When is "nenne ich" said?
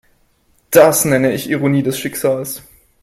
1.05-1.47